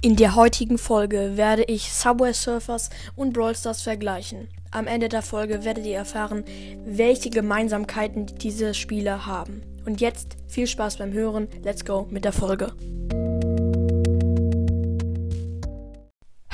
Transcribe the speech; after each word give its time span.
In 0.00 0.14
der 0.14 0.36
heutigen 0.36 0.78
Folge 0.78 1.32
werde 1.34 1.64
ich 1.64 1.92
Subway 1.92 2.32
Surfers 2.32 2.88
und 3.16 3.32
Brawl 3.32 3.56
Stars 3.56 3.82
vergleichen. 3.82 4.46
Am 4.70 4.86
Ende 4.86 5.08
der 5.08 5.22
Folge 5.22 5.64
werdet 5.64 5.86
ihr 5.86 5.96
erfahren, 5.96 6.44
welche 6.84 7.30
Gemeinsamkeiten 7.30 8.26
diese 8.26 8.74
Spiele 8.74 9.26
haben. 9.26 9.62
Und 9.86 10.00
jetzt 10.00 10.36
viel 10.46 10.68
Spaß 10.68 10.98
beim 10.98 11.12
Hören. 11.12 11.48
Let's 11.64 11.84
go 11.84 12.06
mit 12.10 12.24
der 12.24 12.32
Folge. 12.32 12.72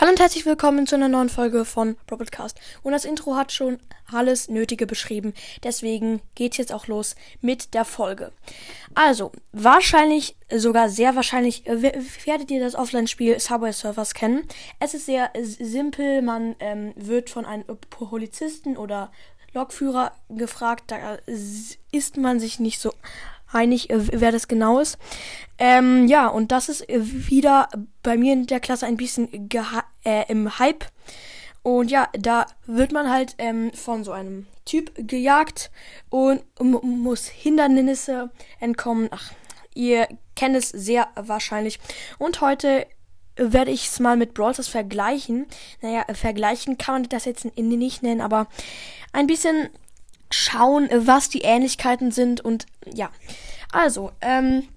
Hallo 0.04 0.12
und 0.12 0.20
herzlich 0.20 0.44
willkommen 0.44 0.86
zu 0.86 0.96
einer 0.96 1.08
neuen 1.08 1.30
Folge 1.30 1.64
von 1.64 1.96
Robotcast. 2.10 2.60
Und 2.82 2.92
das 2.92 3.06
Intro 3.06 3.36
hat 3.36 3.52
schon 3.52 3.78
alles 4.12 4.50
Nötige 4.50 4.86
beschrieben. 4.86 5.32
Deswegen 5.62 6.20
geht 6.34 6.58
jetzt 6.58 6.74
auch 6.74 6.88
los 6.88 7.16
mit 7.40 7.72
der 7.72 7.86
Folge. 7.86 8.30
Also, 8.94 9.32
wahrscheinlich, 9.52 10.36
sogar 10.54 10.90
sehr 10.90 11.16
wahrscheinlich, 11.16 11.66
äh, 11.66 12.04
werdet 12.26 12.50
ihr 12.50 12.60
das 12.60 12.74
Offline-Spiel 12.74 13.40
Subway 13.40 13.72
Surfers 13.72 14.12
kennen. 14.12 14.46
Es 14.78 14.92
ist 14.92 15.06
sehr 15.06 15.30
simpel. 15.40 16.20
Man 16.20 16.54
ähm, 16.60 16.92
wird 16.96 17.30
von 17.30 17.46
einem 17.46 17.64
Polizisten 17.88 18.76
oder 18.76 19.10
Lokführer 19.54 20.12
gefragt. 20.28 20.84
Da 20.88 21.16
ist 21.24 22.18
man 22.18 22.40
sich 22.40 22.60
nicht 22.60 22.78
so 22.78 22.92
einig, 23.54 23.90
äh, 23.90 24.20
wer 24.20 24.32
das 24.32 24.48
genau 24.48 24.80
ist. 24.80 24.98
Ähm, 25.58 26.06
ja, 26.08 26.26
und 26.26 26.52
das 26.52 26.68
ist 26.68 26.88
äh, 26.88 27.00
wieder 27.02 27.68
bei 28.02 28.16
mir 28.16 28.32
in 28.32 28.46
der 28.46 28.60
Klasse 28.60 28.86
ein 28.86 28.96
bisschen 28.96 29.48
äh, 30.04 30.24
im 30.28 30.58
Hype. 30.58 30.86
Und 31.62 31.90
ja, 31.90 32.08
da 32.12 32.46
wird 32.66 32.92
man 32.92 33.10
halt 33.10 33.34
ähm, 33.38 33.72
von 33.72 34.04
so 34.04 34.12
einem 34.12 34.46
Typ 34.64 34.92
gejagt 34.96 35.70
und 36.10 36.42
muss 36.60 37.26
Hindernisse 37.26 38.30
entkommen. 38.60 39.08
Ach, 39.10 39.32
ihr 39.74 40.08
kennt 40.36 40.56
es 40.56 40.68
sehr 40.68 41.08
wahrscheinlich. 41.16 41.80
Und 42.18 42.40
heute 42.40 42.86
werde 43.36 43.70
ich 43.70 43.86
es 43.86 44.00
mal 44.00 44.16
mit 44.16 44.34
Brawl 44.34 44.54
Stars 44.54 44.68
vergleichen. 44.68 45.46
Naja, 45.80 46.04
vergleichen 46.14 46.78
kann 46.78 47.02
man 47.02 47.08
das 47.08 47.24
jetzt 47.24 47.44
nicht 47.56 48.02
nennen, 48.02 48.20
aber 48.20 48.46
ein 49.12 49.26
bisschen 49.26 49.70
schauen, 50.30 50.88
was 50.92 51.28
die 51.28 51.42
Ähnlichkeiten 51.42 52.10
sind 52.10 52.40
und 52.40 52.66
ja. 52.92 53.10
Also, 53.72 54.12
ähm, 54.20 54.68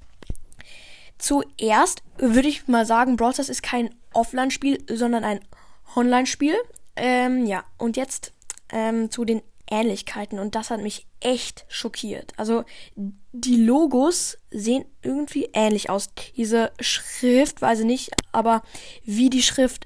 zuerst 1.17 2.01
würde 2.17 2.47
ich 2.47 2.67
mal 2.67 2.85
sagen, 2.85 3.15
Brawl 3.15 3.33
Stars 3.33 3.49
ist 3.49 3.63
kein 3.63 3.93
Offline-Spiel, 4.17 4.83
sondern 4.89 5.23
ein 5.23 5.39
Online-Spiel. 5.95 6.55
Ähm, 6.95 7.45
ja, 7.45 7.63
und 7.77 7.95
jetzt 7.95 8.33
ähm, 8.71 9.11
zu 9.11 9.23
den 9.23 9.41
Ähnlichkeiten 9.69 10.39
und 10.39 10.55
das 10.55 10.69
hat 10.69 10.81
mich 10.81 11.07
echt 11.19 11.65
schockiert. 11.67 12.33
Also 12.37 12.63
die 12.95 13.57
Logos 13.57 14.37
sehen 14.49 14.85
irgendwie 15.01 15.49
ähnlich 15.53 15.89
aus. 15.89 16.09
Diese 16.35 16.71
Schriftweise 16.79 17.85
nicht, 17.85 18.11
aber 18.31 18.63
wie 19.03 19.29
die 19.29 19.43
Schrift 19.43 19.85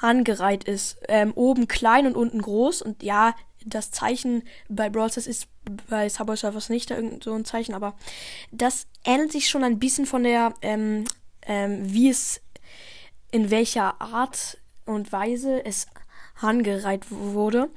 angereiht 0.00 0.64
ist. 0.64 0.98
Ähm, 1.08 1.32
oben 1.34 1.68
klein 1.68 2.06
und 2.06 2.16
unten 2.16 2.42
groß 2.42 2.82
und 2.82 3.02
ja, 3.02 3.34
das 3.64 3.90
Zeichen 3.90 4.42
bei 4.68 4.88
Brawl 4.88 5.10
Stars 5.10 5.26
ist 5.26 5.46
bei 5.88 6.08
Subway 6.08 6.36
Surfers 6.36 6.70
nicht 6.70 6.90
da 6.90 6.96
irgend 6.96 7.22
so 7.22 7.34
ein 7.34 7.44
Zeichen, 7.44 7.74
aber 7.74 7.94
das 8.50 8.86
ähnelt 9.04 9.32
sich 9.32 9.48
schon 9.48 9.62
ein 9.62 9.78
bisschen 9.78 10.06
von 10.06 10.24
der, 10.24 10.54
ähm, 10.62 11.04
ähm, 11.42 11.92
wie 11.92 12.08
es 12.08 12.40
in 13.30 13.50
welcher 13.50 14.00
Art 14.00 14.58
und 14.86 15.12
Weise 15.12 15.64
es 15.64 15.86
angereiht 16.40 17.10
wurde. 17.10 17.68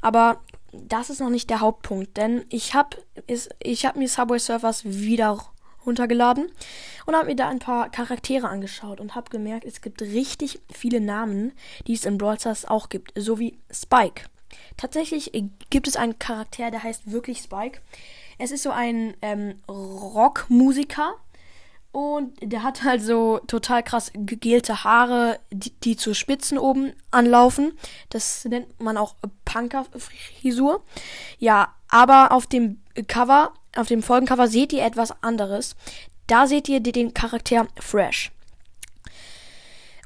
Aber 0.00 0.40
das 0.72 1.10
ist 1.10 1.20
noch 1.20 1.30
nicht 1.30 1.50
der 1.50 1.60
Hauptpunkt, 1.60 2.16
denn 2.16 2.44
ich 2.48 2.74
habe 2.74 2.96
hab 3.28 3.96
mir 3.96 4.08
Subway 4.08 4.38
Surfers 4.38 4.84
wieder 4.84 5.38
runtergeladen 5.86 6.50
und 7.06 7.16
habe 7.16 7.26
mir 7.26 7.36
da 7.36 7.48
ein 7.48 7.58
paar 7.58 7.90
Charaktere 7.90 8.48
angeschaut 8.48 9.00
und 9.00 9.14
habe 9.14 9.30
gemerkt, 9.30 9.64
es 9.64 9.80
gibt 9.80 10.02
richtig 10.02 10.60
viele 10.70 11.00
Namen, 11.00 11.52
die 11.86 11.94
es 11.94 12.04
in 12.04 12.18
Brawl 12.18 12.38
Stars 12.38 12.66
auch 12.66 12.88
gibt, 12.90 13.12
so 13.16 13.38
wie 13.38 13.58
Spike. 13.70 14.24
Tatsächlich 14.76 15.32
gibt 15.70 15.88
es 15.88 15.96
einen 15.96 16.18
Charakter, 16.18 16.70
der 16.70 16.82
heißt 16.82 17.10
wirklich 17.10 17.38
Spike. 17.38 17.80
Es 18.38 18.50
ist 18.50 18.62
so 18.62 18.70
ein 18.70 19.14
ähm, 19.22 19.60
Rockmusiker 19.68 21.14
und 21.92 22.34
der 22.42 22.62
hat 22.62 22.84
halt 22.84 23.02
so 23.02 23.40
total 23.46 23.82
krass 23.82 24.12
gegelte 24.14 24.84
Haare, 24.84 25.40
die, 25.50 25.70
die 25.70 25.96
zu 25.96 26.14
Spitzen 26.14 26.58
oben 26.58 26.92
anlaufen. 27.10 27.78
Das 28.10 28.44
nennt 28.44 28.80
man 28.80 28.96
auch 28.96 29.14
Punker-Frisur. 29.44 30.84
Ja, 31.38 31.74
aber 31.88 32.32
auf 32.32 32.46
dem 32.46 32.82
Cover, 33.06 33.54
auf 33.74 33.88
dem 33.88 34.02
Folgencover 34.02 34.48
seht 34.48 34.72
ihr 34.72 34.84
etwas 34.84 35.22
anderes. 35.22 35.76
Da 36.26 36.46
seht 36.46 36.68
ihr 36.68 36.80
den 36.80 37.14
Charakter 37.14 37.66
Fresh. 37.80 38.32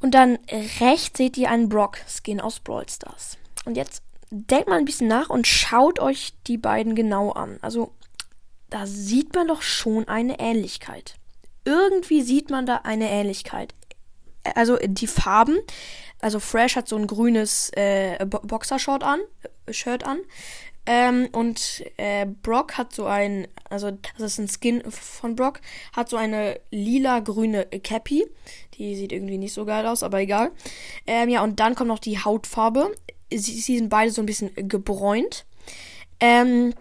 Und 0.01 0.15
dann 0.15 0.39
rechts 0.81 1.19
seht 1.19 1.37
ihr 1.37 1.51
einen 1.51 1.69
Brock-Skin 1.69 2.41
aus 2.41 2.61
Brawl 2.61 2.89
Stars. 2.89 3.39
Und 3.65 3.77
jetzt 3.77 4.03
denkt 4.31 4.69
mal 4.69 4.79
ein 4.79 4.85
bisschen 4.85 5.09
nach 5.09 5.31
und 5.31 5.47
schaut 5.47 6.01
euch 6.01 6.33
die 6.47 6.59
beiden 6.59 6.95
genau 6.95 7.33
an. 7.33 7.59
Also, 7.61 7.93
da 8.71 8.87
sieht 8.87 9.35
man 9.35 9.49
doch 9.49 9.63
schon 9.63 10.09
eine 10.09 10.41
Ähnlichkeit. 10.41 11.17
Irgendwie 11.65 12.23
sieht 12.23 12.51
man 12.51 12.67
da 12.67 12.83
eine 12.85 13.11
Ähnlichkeit. 13.11 13.75
Also 14.55 14.77
die 14.83 15.07
Farben, 15.07 15.59
also 16.21 16.41
Fresh 16.41 16.77
hat 16.77 16.89
so 16.89 16.97
ein 16.97 17.07
grünes 17.07 17.71
äh, 17.75 18.25
Boxershort 18.27 19.05
an, 19.05 19.21
äh, 19.67 19.73
Shirt 19.73 20.05
an. 20.05 20.19
Ähm, 20.85 21.29
und 21.31 21.85
äh, 21.97 22.27
Brock 22.27 22.77
hat 22.77 22.93
so 22.93 23.07
ein, 23.07 23.47
also 23.71 23.93
das 24.19 24.33
ist 24.33 24.39
ein 24.39 24.49
Skin 24.49 24.83
von 24.91 25.37
Brock, 25.37 25.61
hat 25.93 26.09
so 26.09 26.17
eine 26.17 26.59
lila-grüne 26.73 27.67
Cappy. 27.67 28.27
Die 28.75 28.97
sieht 28.97 29.13
irgendwie 29.13 29.39
nicht 29.39 29.55
so 29.55 29.65
geil 29.65 29.87
aus, 29.87 30.03
aber 30.03 30.19
egal. 30.19 30.51
Ähm, 31.07 31.29
ja, 31.29 31.45
und 31.45 31.61
dann 31.61 31.77
kommt 31.77 31.89
noch 31.89 32.01
die 32.01 32.19
Hautfarbe 32.19 32.93
sie, 33.39 33.61
sie 33.61 33.79
sind 33.79 33.89
beide 33.89 34.11
so 34.11 34.23
ein 34.23 34.27
bisschen 34.27 34.51
gebräunt. 34.55 35.45
Ähm, 36.21 36.75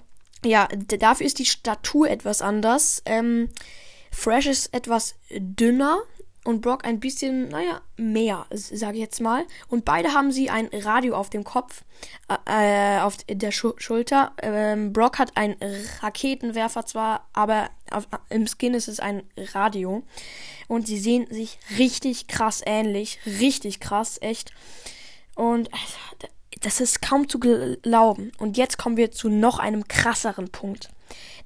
ja, 0.44 0.68
dafür 0.68 1.26
ist 1.26 1.40
die 1.40 1.46
Statur 1.46 2.10
etwas 2.10 2.42
anders. 2.42 3.02
Ähm, 3.06 3.50
Fresh 4.12 4.48
ist 4.48 4.74
etwas 4.74 5.16
dünner 5.32 6.00
und 6.44 6.62
Brock 6.62 6.86
ein 6.86 7.00
bisschen, 7.00 7.50
naja, 7.50 7.82
mehr, 7.98 8.48
sage 8.52 8.96
ich 8.96 9.02
jetzt 9.02 9.22
mal. 9.22 9.46
Und 9.68 9.86
beide 9.86 10.14
haben 10.14 10.32
sie 10.32 10.50
ein 10.50 10.70
Radio 10.74 11.16
auf 11.16 11.30
dem 11.30 11.44
Kopf, 11.44 11.84
äh, 12.46 13.00
auf 13.00 13.18
der 13.30 13.52
Schu 13.52 13.74
Schulter. 13.78 14.32
Ähm, 14.42 14.92
Brock 14.92 15.20
hat 15.20 15.38
einen 15.38 15.56
Raketenwerfer 16.02 16.86
zwar, 16.86 17.28
aber 17.34 17.70
auf, 17.92 18.08
im 18.30 18.48
Skin 18.48 18.74
ist 18.74 18.88
es 18.88 19.00
ein 19.00 19.24
Radio. 19.54 20.04
Und 20.68 20.88
sie 20.88 20.98
sehen 20.98 21.28
sich 21.30 21.60
richtig 21.78 22.28
krass 22.28 22.62
ähnlich. 22.66 23.20
Richtig 23.26 23.80
krass, 23.80 24.18
echt. 24.22 24.52
Und 25.36 25.70
das 26.62 26.82
ist 26.82 27.04
kaum 27.04 27.30
zu 27.30 27.40
glauben. 27.40 28.32
Und 28.40 28.58
jetzt 28.58 28.80
kommen 28.80 28.98
wir 28.98 29.12
zu 29.12 29.30
noch 29.30 29.60
einem 29.60 29.88
krasseren 29.88 30.50
Punkt. 30.50 30.90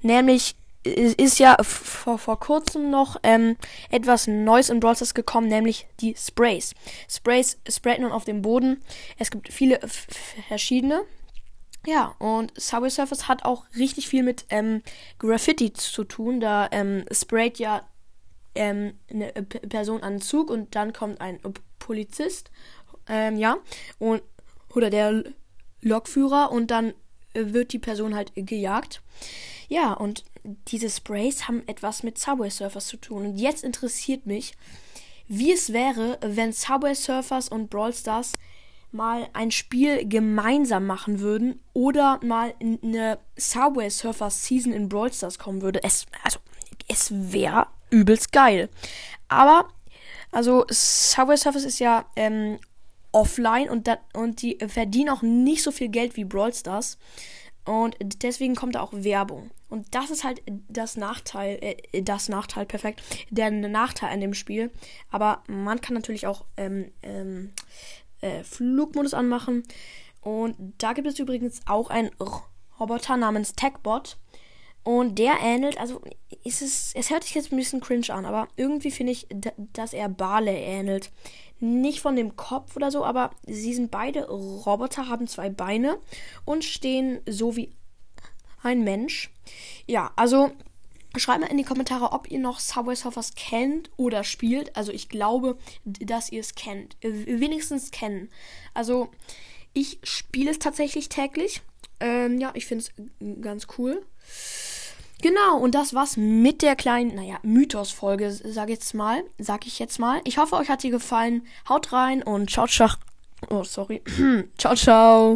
Nämlich 0.01 0.55
ist 0.85 1.39
ja 1.39 1.57
vor, 1.61 2.17
vor 2.19 2.39
kurzem 2.39 2.89
noch 2.91 3.17
ähm, 3.23 3.57
etwas 3.89 4.27
Neues 4.27 4.69
in 4.69 4.79
Brawl 4.79 4.95
Stars 4.95 5.13
gekommen, 5.13 5.47
nämlich 5.47 5.87
die 5.99 6.15
Sprays. 6.15 6.73
Sprays 7.09 7.59
sprayt 7.67 7.99
nun 7.99 8.11
auf 8.11 8.25
dem 8.25 8.41
Boden. 8.41 8.81
Es 9.17 9.31
gibt 9.31 9.51
viele 9.51 9.79
verschiedene. 10.47 11.01
Ja, 11.87 12.15
und 12.19 12.51
Subway 12.59 12.89
Surfers 12.89 13.27
hat 13.27 13.45
auch 13.45 13.65
richtig 13.77 14.07
viel 14.07 14.23
mit 14.23 14.45
ähm, 14.49 14.81
Graffiti 15.19 15.73
zu 15.73 16.03
tun. 16.03 16.39
Da 16.39 16.67
ähm, 16.71 17.05
sprayt 17.11 17.59
ja 17.59 17.87
ähm, 18.55 18.97
eine 19.09 19.31
Person 19.33 20.01
an 20.01 20.15
den 20.15 20.21
Zug 20.21 20.49
und 20.49 20.75
dann 20.75 20.93
kommt 20.93 21.21
ein 21.21 21.39
Polizist. 21.79 22.49
Ähm, 23.07 23.37
ja, 23.37 23.57
und 23.99 24.23
oder 24.73 24.89
der 24.89 25.23
Lokführer 25.81 26.51
und 26.51 26.71
dann 26.71 26.93
äh, 27.33 27.53
wird 27.53 27.71
die 27.73 27.79
Person 27.79 28.15
halt 28.15 28.31
gejagt. 28.35 29.01
Ja, 29.67 29.93
und 29.93 30.23
diese 30.67 30.89
Sprays 30.89 31.47
haben 31.47 31.63
etwas 31.67 32.03
mit 32.03 32.17
Subway 32.17 32.49
Surfers 32.49 32.87
zu 32.87 32.97
tun. 32.97 33.25
Und 33.25 33.37
jetzt 33.37 33.63
interessiert 33.63 34.25
mich, 34.25 34.53
wie 35.27 35.51
es 35.51 35.73
wäre, 35.73 36.19
wenn 36.21 36.53
Subway 36.53 36.93
Surfers 36.93 37.49
und 37.49 37.69
Brawl 37.69 37.93
Stars 37.93 38.33
mal 38.91 39.27
ein 39.33 39.51
Spiel 39.51 40.07
gemeinsam 40.07 40.85
machen 40.85 41.19
würden 41.19 41.59
oder 41.73 42.19
mal 42.23 42.53
in 42.59 42.79
eine 42.81 43.19
Subway 43.35 43.89
Surfers 43.89 44.45
Season 44.45 44.71
in 44.71 44.87
Brawl 44.89 45.11
Stars 45.11 45.37
kommen 45.37 45.61
würde. 45.61 45.83
Es, 45.83 46.05
also, 46.23 46.39
es 46.87 47.11
wäre 47.11 47.67
übelst 47.89 48.31
geil. 48.31 48.69
Aber, 49.27 49.67
also, 50.31 50.65
Subway 50.69 51.37
Surfers 51.37 51.63
ist 51.65 51.79
ja 51.79 52.05
ähm, 52.15 52.59
offline 53.11 53.69
und, 53.69 53.87
dat, 53.87 53.99
und 54.13 54.41
die 54.41 54.57
verdienen 54.67 55.09
auch 55.09 55.21
nicht 55.21 55.63
so 55.63 55.71
viel 55.71 55.89
Geld 55.89 56.15
wie 56.15 56.25
Brawl 56.25 56.53
Stars. 56.53 56.97
Und 57.65 57.95
deswegen 58.21 58.55
kommt 58.55 58.75
da 58.75 58.81
auch 58.81 58.93
Werbung. 58.93 59.49
Und 59.69 59.93
das 59.95 60.11
ist 60.11 60.23
halt 60.23 60.41
das 60.69 60.97
Nachteil, 60.97 61.57
äh, 61.61 62.01
das 62.01 62.29
Nachteil, 62.29 62.65
perfekt, 62.65 63.01
der 63.31 63.49
Nachteil 63.51 64.11
an 64.11 64.21
dem 64.21 64.35
Spiel. 64.35 64.71
Aber 65.09 65.43
man 65.47 65.81
kann 65.81 65.95
natürlich 65.95 66.27
auch 66.27 66.45
ähm, 66.57 66.91
ähm, 67.01 67.53
äh, 68.21 68.43
Flugmodus 68.43 69.15
anmachen. 69.15 69.63
Und 70.21 70.55
da 70.77 70.93
gibt 70.93 71.07
es 71.07 71.19
übrigens 71.19 71.61
auch 71.65 71.89
einen 71.89 72.11
Roboter 72.79 73.17
namens 73.17 73.53
TechBot. 73.53 74.17
Und 74.85 75.17
der 75.17 75.39
ähnelt, 75.41 75.77
also 75.79 76.01
ist 76.43 76.61
es, 76.61 76.93
es 76.95 77.09
hört 77.09 77.23
sich 77.23 77.33
jetzt 77.33 77.51
ein 77.51 77.57
bisschen 77.57 77.81
cringe 77.81 78.11
an, 78.11 78.23
aber 78.23 78.47
irgendwie 78.55 78.91
finde 78.91 79.11
ich, 79.11 79.27
dass 79.73 79.93
er 79.93 80.07
Barley 80.07 80.55
ähnelt. 80.55 81.11
Nicht 81.59 82.01
von 82.01 82.15
dem 82.15 82.35
Kopf 82.35 82.75
oder 82.75 82.91
so, 82.91 83.03
aber 83.03 83.31
sie 83.47 83.73
sind 83.73 83.89
beide 83.89 84.27
Roboter, 84.29 85.09
haben 85.09 85.27
zwei 85.27 85.49
Beine 85.49 85.97
und 86.45 86.63
stehen 86.63 87.19
so 87.27 87.55
wie 87.55 87.71
ein 88.61 88.83
Mensch. 88.83 89.31
Ja, 89.87 90.11
also 90.15 90.51
Schreibt 91.17 91.41
mal 91.41 91.47
in 91.47 91.57
die 91.57 91.63
Kommentare, 91.63 92.11
ob 92.11 92.29
ihr 92.29 92.39
noch 92.39 92.59
Subway 92.59 92.95
Surfers 92.95 93.35
kennt 93.35 93.89
oder 93.95 94.23
spielt. 94.23 94.75
Also 94.75 94.91
ich 94.91 95.07
glaube, 95.07 95.57
dass 95.85 96.31
ihr 96.31 96.41
es 96.41 96.55
kennt. 96.55 96.97
Wenigstens 97.01 97.91
kennen. 97.91 98.29
Also 98.73 99.09
ich 99.73 99.99
spiele 100.03 100.51
es 100.51 100.59
tatsächlich 100.59 101.07
täglich. 101.09 101.61
Ähm, 101.99 102.39
ja, 102.39 102.51
ich 102.53 102.65
finde 102.65 102.83
es 102.83 103.41
ganz 103.41 103.67
cool. 103.77 104.05
Genau, 105.21 105.57
und 105.57 105.73
das 105.75 105.93
war's 105.93 106.17
mit 106.17 106.61
der 106.61 106.75
kleinen, 106.75 107.15
naja, 107.15 107.37
Mythos-Folge, 107.41 108.31
sag 108.31 108.69
jetzt 108.69 108.93
mal, 108.93 109.23
sag 109.37 109.65
ich 109.65 109.79
jetzt 109.79 109.99
mal. 109.99 110.21
Ich 110.23 110.37
hoffe, 110.37 110.55
euch 110.55 110.69
hat 110.69 110.81
sie 110.81 110.89
gefallen. 110.89 111.43
Haut 111.67 111.91
rein 111.93 112.21
und 112.21 112.49
ciao, 112.49 112.67
ciao. 112.67 112.89
Oh, 113.49 113.63
sorry. 113.63 114.01
ciao, 114.57 114.75
ciao. 114.75 115.33